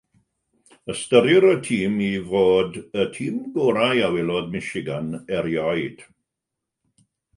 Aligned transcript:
Ystyrir 0.93 1.45
y 1.49 1.51
tîm 1.67 1.99
i 2.05 2.07
fod 2.31 2.79
y 3.03 3.05
tîm 3.17 3.37
gorau 3.57 4.01
a 4.07 4.09
welodd 4.15 4.51
Michigan 4.57 5.07
erioed. 5.39 5.99